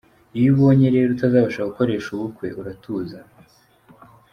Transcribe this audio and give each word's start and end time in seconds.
Iyo 0.37 0.49
ubonye 0.53 0.87
rero 0.95 1.09
utazabasha 1.11 1.67
gukoresha 1.69 2.07
ubukwe 2.11 2.47
,uratuza. 2.59 3.19